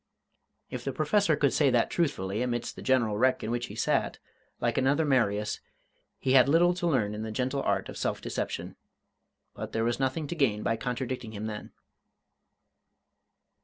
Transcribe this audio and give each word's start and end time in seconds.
If 0.71 0.83
the 0.83 0.91
Professor 0.93 1.35
could 1.35 1.53
say 1.53 1.69
that 1.69 1.91
truthfully 1.91 2.41
amidst 2.41 2.75
the 2.75 2.81
general 2.81 3.19
wreck 3.19 3.43
in 3.43 3.51
which 3.51 3.67
he 3.67 3.75
sat, 3.75 4.17
like 4.59 4.75
another 4.79 5.05
Marius, 5.05 5.59
he 6.17 6.31
had 6.33 6.49
little 6.49 6.73
to 6.73 6.87
learn 6.87 7.13
in 7.13 7.21
the 7.21 7.31
gentle 7.31 7.61
art 7.61 7.87
of 7.87 7.97
self 7.99 8.19
deception; 8.19 8.77
but 9.53 9.73
there 9.73 9.83
was 9.83 9.99
nothing 9.99 10.25
to 10.25 10.35
gain 10.35 10.63
by 10.63 10.75
contradicting 10.75 11.33
him 11.33 11.45
then. 11.45 11.71